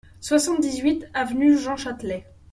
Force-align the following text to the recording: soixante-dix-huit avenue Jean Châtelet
soixante-dix-huit 0.19 1.05
avenue 1.13 1.55
Jean 1.57 1.75
Châtelet 1.77 2.25